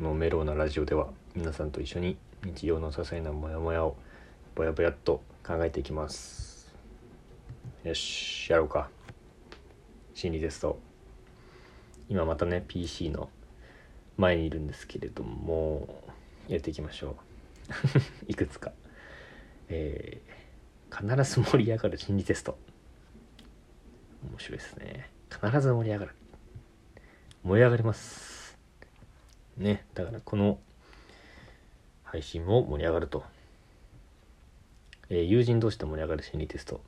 [0.00, 3.96] このメローなラジオでは皆さんと一緒に日常の些細なモヤモヤを
[4.54, 6.72] ぼやぼやっと考えていきます。
[7.84, 8.88] よしやろうか。
[10.14, 10.78] 心理テスト。
[12.08, 13.28] 今またね PC の
[14.16, 16.02] 前にいるんですけれども
[16.48, 17.16] やっていきましょ
[17.68, 18.24] う。
[18.26, 18.72] いくつか。
[19.68, 22.56] えー、必ず盛り上がる心理テスト。
[24.30, 25.10] 面白いですね。
[25.30, 26.14] 必ず盛り上がる。
[27.44, 28.29] 盛り上がります。
[29.60, 29.84] ね。
[29.94, 30.58] だからこの
[32.04, 33.24] 配信も盛り上がると、
[35.08, 36.80] えー、友人同士で盛り上がる心理テスト、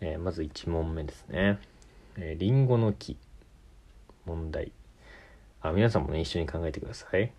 [0.00, 1.58] えー、まず1問目ですね。
[2.16, 3.16] えー、リンゴの木
[4.26, 4.72] 問題。
[5.62, 7.30] あ皆さんもね一緒に考えてください、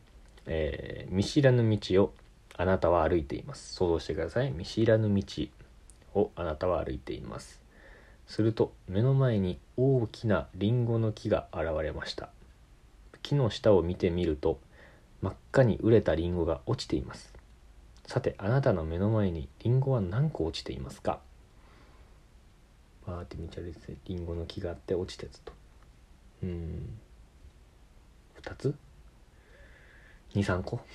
[0.45, 2.13] えー、見知らぬ道を
[2.55, 3.75] あなたは歩いています。
[3.75, 4.51] 想像してください。
[4.51, 5.23] 見知らぬ道
[6.13, 7.61] をあなたは歩いています。
[8.27, 12.29] すると目の前に大きなリンゴの木が現れました。
[13.21, 14.59] 木の下を見てみると
[15.21, 17.33] 真っ赤に熟れたリンゴが落ちています。
[18.07, 21.19] さてあなたの目の前にリンゴは何個落ちていますか？
[23.05, 25.53] バーって道歩いててリンゴの木があって落ちたやつと。
[26.43, 26.99] うん。
[28.41, 28.75] 2つ
[30.33, 30.79] ？23個？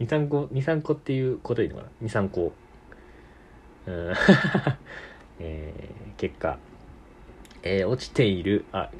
[0.00, 2.52] 23個？23個っていうことでいいのかな？23個。
[3.86, 4.14] うん。
[5.40, 6.58] えー、結果、
[7.62, 8.90] えー、落ちている、あ、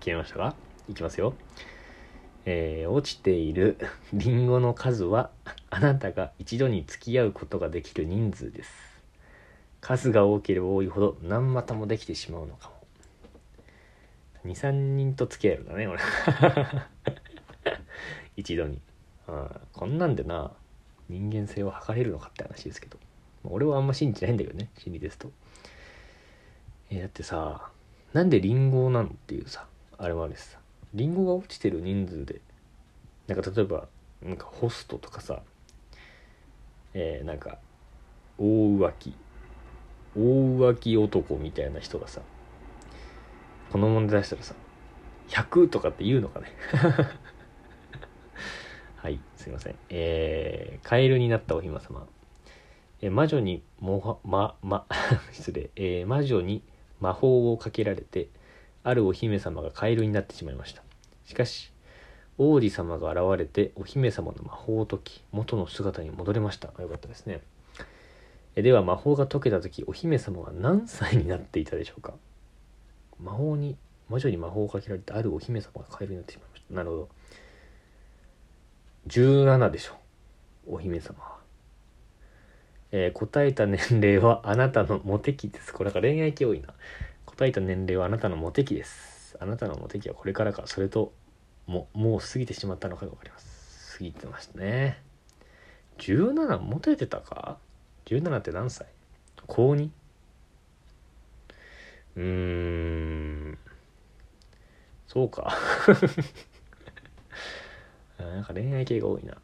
[0.00, 0.54] 消えましたか？
[0.88, 1.34] いきますよ。
[2.46, 3.78] えー、落ちている
[4.12, 5.30] リンゴの数は、
[5.70, 8.70] あなたが一度に付き合うことができる人数です。
[9.80, 12.70] 数が多ければ多いほど何股もできてしまうのか
[14.44, 14.52] も。
[14.52, 16.00] 2、3人と付き合えるんだね、俺。
[18.36, 18.80] 一度に。
[19.26, 20.52] あこんなんでな、
[21.08, 22.98] 人間性を測れるのかって話ですけど。
[23.44, 25.30] 俺はあんま信じないんだけどね心理テスト
[26.90, 27.70] えー、だってさ
[28.12, 29.66] なんでリンゴなのっていうさ
[29.98, 30.58] あれもあるしさ。
[30.94, 32.40] リンゴが落ちてる人数で
[33.26, 33.88] なんか例えば
[34.22, 35.42] なんかホストとかさ
[36.94, 37.58] えー、なんか
[38.38, 39.14] 大浮気
[40.16, 40.22] 大
[40.56, 42.22] 浮気男みたいな人がさ
[43.70, 44.54] この問題出したらさ
[45.28, 46.46] 100とかって言うのかね。
[48.96, 49.76] はいすいません。
[49.90, 52.08] えー、カエルになったお姫様。
[53.02, 54.86] え魔女にもはまま
[55.32, 56.62] 失礼、えー、魔女に
[56.98, 58.28] 魔法をかけられて
[58.88, 60.82] あるお姫様がカエルになってしまいました。
[61.26, 61.72] しかし
[62.38, 66.68] 王子様が現れてお姫様の魔法を解き元の姿に戻れました。
[66.80, 67.42] よかったですね。
[68.56, 72.14] えでは魔法が解けた時お姫様は何歳になっていたでしょうか？
[73.20, 73.76] 魔法に
[74.08, 76.74] 魔女に魔法をかけられてあるお姫様がカエルになってしまいました。
[76.74, 77.08] なるほど。
[79.08, 79.94] 17でしょ
[80.66, 81.36] お姫様は。
[82.90, 85.74] えー、答えた年齢はあなたのモテ期です。
[85.74, 86.68] これなんか恋愛系多いな。
[87.28, 89.36] 答えた年齢はあなたのモテ期です。
[89.38, 91.12] あなたのモテ期はこれからか、それと
[91.66, 93.98] も、もう過ぎてしまったのかがわかります。
[93.98, 95.02] 過ぎてましたね。
[95.98, 97.58] 17モテてたか
[98.06, 98.86] ?17 って何歳？
[99.46, 99.90] 高 2?
[102.16, 103.58] うーん。
[105.06, 105.54] そうか。
[108.18, 109.36] なんか恋愛系が多いな。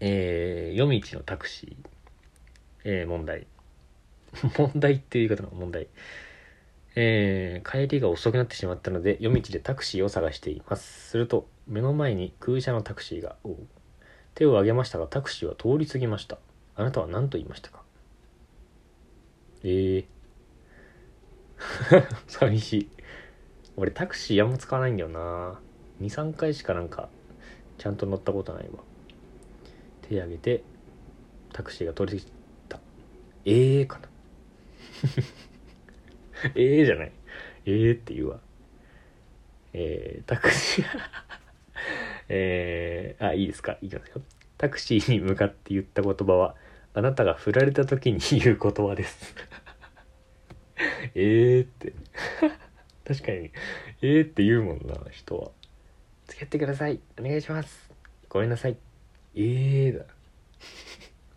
[0.00, 1.76] えー、夜道のタクシー。
[2.84, 3.46] えー、問題。
[4.56, 5.88] 問題っていう言い方の問題。
[6.96, 11.10] えー、帰りが遅くなってしまったので夜道でタクシーを探しています。
[11.10, 13.36] すると目の前に空車のタクシーが
[14.34, 16.38] 手を挙げましたがタクシーは通り過ぎました。
[16.76, 17.82] あなたは何と言いましたか？
[19.64, 22.88] ええー、 寂しい。
[23.76, 25.60] 俺タクシーあんま使わないんだよな。
[26.00, 27.08] 2、3回しかなんか
[27.78, 28.84] ちゃんと乗ったことないわ。
[30.02, 30.62] 手挙げて
[31.52, 32.32] タクシーが通り過ぎ
[33.46, 34.08] ええー、かな
[36.54, 37.12] ええじゃない。
[37.66, 38.40] ええ、って言うわ。
[39.72, 40.84] えー、タクシー。
[42.28, 43.78] えー、あいいですか？
[43.82, 44.22] いきますよ。
[44.56, 46.54] タクシーに向かって言った言葉は
[46.94, 49.34] あなたが振られた時に言う言葉です。
[51.14, 51.92] ええって。
[53.06, 53.50] 確かに。
[54.02, 55.50] ええって言うもんな人は。
[56.26, 57.00] 付き合ってください。
[57.18, 57.90] お願いします。
[58.28, 58.76] ごめんなさい。
[59.34, 60.04] ええー、だ。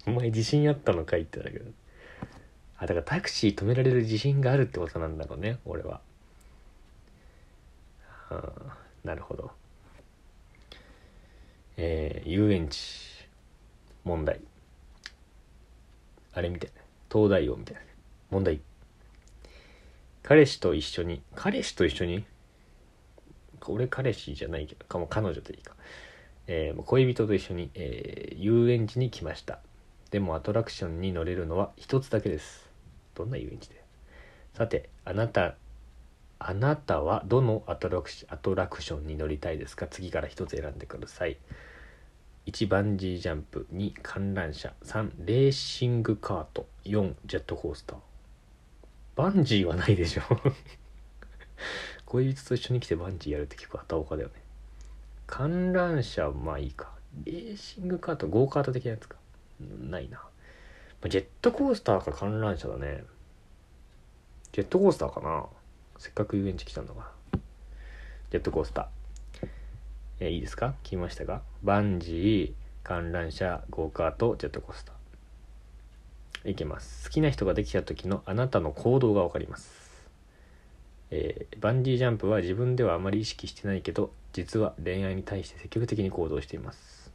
[0.06, 1.22] お前自信あったのかい？
[1.24, 1.72] ってだけど。
[2.80, 6.02] あだからタクシー止められる自信があるってことなんだろうね俺は、
[8.30, 9.52] はあ、なるほど。
[11.78, 13.28] えー、遊園地
[14.04, 14.42] 問題。
[16.34, 16.82] あれみたいな
[17.12, 17.82] 東大王みたいな。
[18.30, 18.62] 問題。
[20.24, 21.22] 彼氏と一緒に。
[21.36, 22.26] 彼氏と一緒に？
[23.70, 25.76] 俺彼氏じゃないけどかも彼女でいいか、
[26.48, 29.60] えー、恋人と一緒に、えー、遊園地に来ました。
[30.10, 32.67] でもアトラクションに乗れるのは一つだけです。
[33.18, 33.84] どんな遊園地で？
[34.54, 35.56] さてあなた
[36.40, 39.88] あなたはどのアトラクションに乗りたいですか？
[39.88, 41.38] 次から1つ選んでください。
[42.46, 48.00] 1バンジージャンプ2観覧車3レーシングカート4ジェットコースター。
[49.16, 50.22] バンジーはないでしょ。
[52.06, 54.36] 恋人と一緒に来てバンジーやるって結構畑岡だよね。
[55.26, 56.92] 観覧車まあいいか。
[57.26, 59.18] レーシングカートゴーカート的なやつか。
[59.60, 60.22] ないな。
[61.06, 63.04] ジェットコースターか観覧車だね。
[64.52, 65.46] ジェットコースターかな。
[65.98, 67.40] せっかく遊園地来たんだから。
[68.32, 69.48] ジェットコースター。
[70.20, 70.74] えー、いいですか？
[70.84, 71.44] 聞きましたか？
[71.64, 76.50] バンジー観覧車ゴーカートジェットコースター。
[76.50, 77.08] いきます。
[77.08, 79.88] 好きな人ができた時のあなたの行動がわかります。
[81.12, 87.07] えー、バンジージャンプは自分ではあまり意識してないけど実は恋愛に対して積極的に行動しています。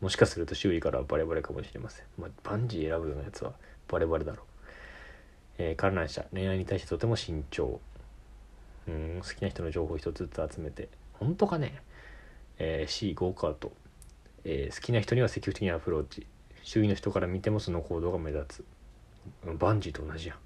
[0.00, 3.52] もしかすると周囲からはバレバレかもしれません、まあ、バンジー選ぶようなやつは
[3.88, 4.46] バレバレだろう、
[5.58, 6.24] えー、観覧車。
[6.32, 7.80] 恋愛に対してとても慎重。
[8.88, 10.88] うん好きな人の情報を一つずつ集めて。
[11.14, 11.80] 本当かね、
[12.58, 13.72] えー、C ゴーカート、
[14.44, 16.26] えー、好きな人には積極的にアプローチ。
[16.62, 18.64] 周囲の人から見てもその行動が目立つ。
[19.58, 20.38] バンジーと同じやん。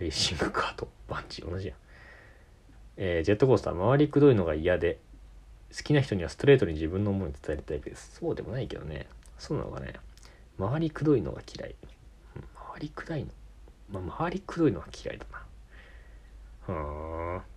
[0.00, 0.88] レーシングカート。
[1.08, 1.76] バンジー同じやん、
[2.96, 3.88] えー、ジェットコースター。
[3.88, 4.98] 回りくどいのが嫌で。
[5.76, 8.18] 好きな人にはストレートに自分の思いを伝えるタイプです。
[8.20, 9.06] そうでもないけどね。
[9.38, 9.94] そうなのかね。
[10.58, 11.74] 回りくどいのが嫌い、
[12.36, 13.28] うん、回りくどいの。
[13.90, 15.24] まあ回りくどいのは嫌いだ
[16.68, 16.74] な。
[16.74, 17.52] はあ。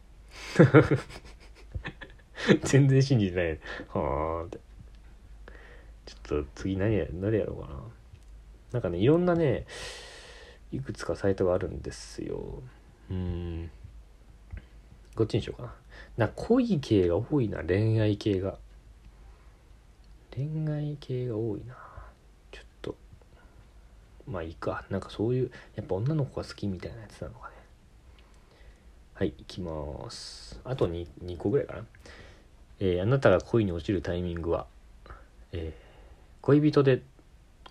[2.64, 3.60] 全然信じてない。
[3.90, 4.46] はあ。
[4.46, 4.60] って。
[6.06, 7.80] ちょっと次何や何やろうかな。
[8.72, 9.68] なんかねいろんなね
[10.72, 12.64] いくつかサイトがあるんですよ。
[13.10, 13.70] うん。
[15.16, 15.74] こっちにしようかな。
[16.18, 18.58] な恋系が多いな恋愛系が。
[20.36, 21.76] 恋愛系が多いな。
[22.52, 22.96] ちょっと。
[24.28, 24.86] まあいいか。
[24.90, 27.56] なんかそういうやっぱ女の子が好きみたいなやつなのかね。
[29.14, 30.60] はい行きます。
[30.66, 31.86] あと 2, 2個ぐらいかな。
[32.80, 34.68] えー、あなたが恋に落ちるタイミングは、
[35.54, 35.74] えー、
[36.42, 37.02] 恋人で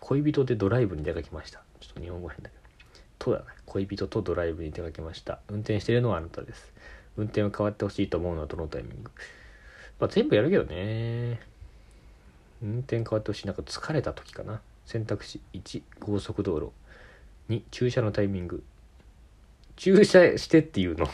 [0.01, 1.61] 恋人でドライブに出かけました。
[1.81, 2.65] ちょっと日本語変だけど。
[3.19, 5.41] とだね恋人とドライブに出かけました。
[5.49, 6.73] 運転してるのはあなたです。
[7.17, 9.11] 運転を変わってほしいと思うのはどのタイミング？
[10.01, 11.41] まあ全部やるけどね。
[12.63, 13.47] 運転変わってほしい。
[13.47, 14.61] なんか疲れた時かな。
[14.87, 16.73] 選択肢1高速道路。
[17.49, 18.63] 2駐車のタイミング。
[19.77, 21.07] 駐車してっていうの。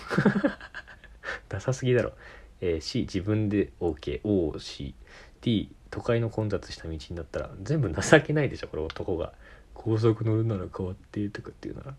[1.48, 2.12] ダサすぎだろ、
[2.60, 4.94] えー、C 自分で OKOC
[5.42, 9.32] D 都会の混雑した道になったら全部情けないでしょこれ男が。
[9.74, 11.94] 高速乗るなら変わってとかっていうなら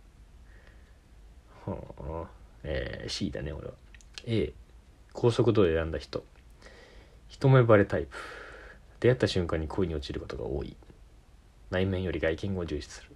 [1.66, 1.78] は
[2.26, 2.30] あ。
[2.64, 3.74] えー、C だね俺は。
[4.26, 4.54] A
[5.14, 6.24] 高速道路を選んだ人。
[7.28, 8.18] 一目惚れタイプ。
[9.00, 10.76] 出会った瞬間に恋に落ちることが多い。
[11.72, 13.12] 内面より外見を重視する、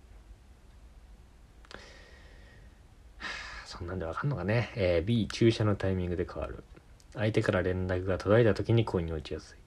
[3.65, 6.63] そんなんでわかんのかね、えー、B 駐車のタイミングで変わる。
[7.13, 9.57] 相手から連絡が途絶えた時に恋に落ちやすい。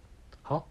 [0.43, 0.65] は？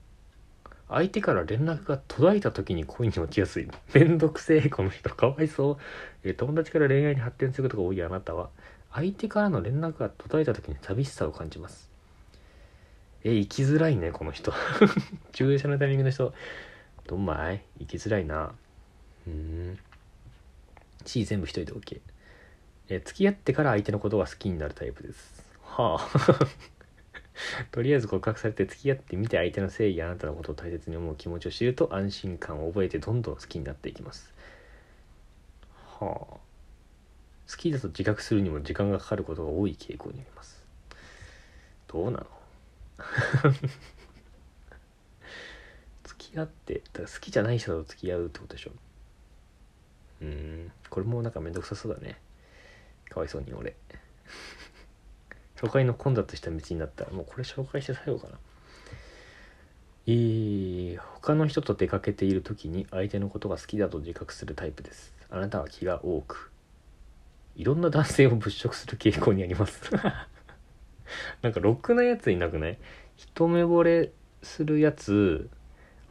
[0.90, 3.68] 相手から連絡が途絶えた時に恋に落ちやすい。
[3.94, 5.10] めんどくせえ、この人。
[5.12, 5.78] かわいそう。
[6.24, 8.50] え友達から恋愛に発展することが多いあなたは、
[8.98, 11.88] 相手からの連絡が途絶えた時に寂しさを感じます。
[13.24, 14.52] え、生きづらいね、この人。
[15.34, 16.34] 駐車のタイミングの人。
[17.06, 17.64] どんまい？
[17.78, 18.56] 生きづらいな。
[19.28, 19.78] うん。
[21.06, 22.02] C 全部一人で OK。
[22.90, 25.44] え、付き合ってから相手のことが好きになるタイプです。
[25.62, 26.48] はあ。
[27.72, 34.34] とりあえず告白されて付き合ってみて相手の誠意やあなたのことを大切に思う気持ちを知ると安心感を覚えてどんどん好きになっていきます
[36.00, 36.37] はあ
[37.58, 40.64] 好きだと自覚するにも時間がかかることが多い傾向にあります。
[41.88, 42.28] どうなの？
[46.04, 48.72] 付き合ってだ好きじゃない人と付き合うってことでしょ？
[50.22, 50.72] うん。
[50.92, 52.20] これもなんかめんどくさそうだね。
[53.10, 53.76] かわいそうに俺。
[55.56, 58.38] 都会の混雑した道になったらもうこれ紹介して最後かな。
[60.06, 65.16] えー、他の人と出かけている時に相手のことが好きだと自覚するタイプです。
[65.32, 66.52] あなたは気が多く。
[67.58, 69.82] いろんな男性を物色する傾向にあります。
[71.42, 72.78] なんかろくなやついなくない？
[73.16, 74.12] 一目惚れ
[74.44, 75.50] するやつ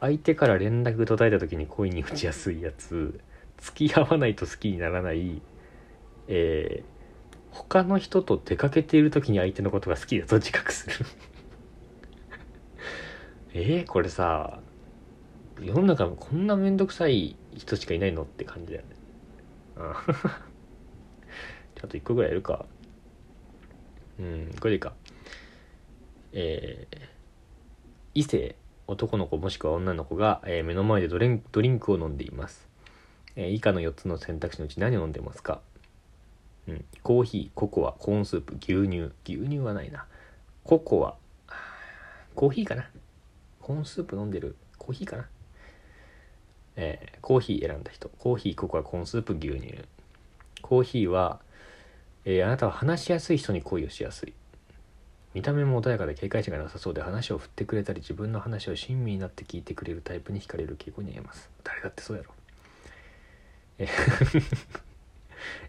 [0.01, 3.19] 相手から連絡途絶えた時に恋に落ちやすいやつ
[3.57, 5.41] 付き合わないと好きにならない
[6.27, 6.97] えー
[7.49, 11.05] 他の人と出かけている時に相手のことが好きだと自覚する。
[13.55, 14.59] えー、これさ
[15.59, 18.95] 世の中こんなめんどくさい人しかいないのって感じだよね。
[19.77, 22.65] あちょっと一個ぐらいやるか。
[24.19, 24.93] うんこれでいいか。
[26.33, 26.97] えー、
[28.13, 28.55] 異性
[28.87, 32.67] 男の子もしくは女の子が、えー、目の前でドリンドリンクを飲んでいます、
[33.35, 35.61] えー、以下の4つの選択肢のうち何を飲んでますか？
[36.67, 39.11] うん、コーヒーココアコーンスープ牛乳。
[39.23, 40.05] 牛乳はないな。
[40.63, 41.15] ココア。
[42.35, 42.89] コーヒーかな？
[43.61, 44.55] コーンスープ飲んでる？
[44.77, 45.29] コーヒーかな？
[46.75, 48.09] えー、コーヒー選んだ人。
[48.09, 49.79] コーヒーココアコーンスープ牛乳。
[50.61, 51.39] コーヒーは、
[52.29, 54.33] えー、あなたは話しやすい人に恋をしやすい。
[55.33, 61.49] 見た目も穏やかで警戒心がなさそうで話を振ってくれたり自分の話を親身になって聞いてくれるタイプに惹かれる傾向にあります。
[61.63, 62.31] 誰だってそうやろ。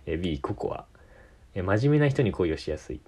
[0.06, 0.84] え B ココア
[1.54, 3.00] え真面目な人に恋をしやすい。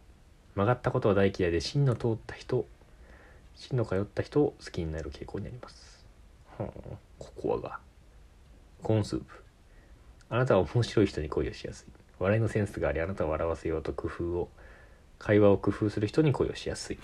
[0.54, 2.66] 曲がったことは大嫌いで芯の通った人
[3.57, 6.07] 芯の通った人を好きになる傾向にあります。
[6.57, 6.71] はあ
[7.19, 7.80] ココアが。
[8.80, 9.42] コーンスープ。
[10.28, 12.00] あなたは面白い人に恋をしやすい。
[12.21, 14.49] 笑いのセンスがありあなたを笑わせようと工夫を
[15.19, 16.99] 会話を工夫する人に恋をしやすい。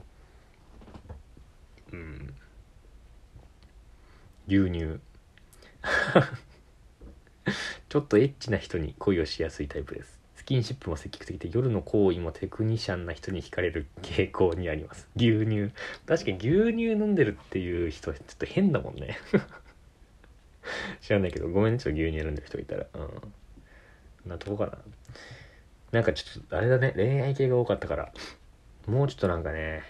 [1.92, 2.34] うん。
[4.46, 5.00] 牛乳。
[7.88, 10.20] ちょっとエッチな人に恋をしやすいタイプです。
[10.36, 15.08] スキンシップも積極的で夜の行為もテクニシャンな人に惹かれる傾向にあります。
[15.16, 15.72] 牛乳。
[16.06, 19.18] 確かに牛乳飲んでるっていう人ちょっと変だもんね。
[21.00, 22.86] 知らないけどごめんねちょっと牛乳飲んでる人いたら。
[22.94, 23.32] うん。
[24.26, 24.78] なとこかな。
[25.92, 26.92] なんかちょっとあれだね。
[26.96, 28.12] 恋愛系が多かったから。
[28.86, 29.82] もうちょっとなんかね。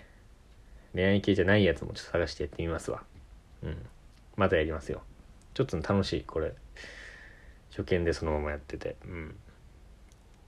[0.95, 3.03] 恋愛系じゃないやつもちょっと探してやってみますわ。
[3.63, 3.77] うん。
[4.37, 5.03] またやりますよ。
[5.55, 6.23] ちょっと楽しい。
[6.23, 6.55] これ。
[7.71, 8.97] 初見でそのままやってて。
[9.05, 9.37] うん。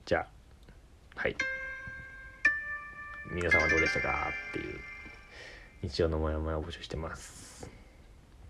[0.06, 0.20] じゃ
[1.16, 1.20] あ。
[1.20, 1.36] はい。
[3.30, 4.28] 皆さんはどうでしたか？
[4.50, 4.80] っていう。
[5.82, 7.70] 日常のモヤモヤを募集してます。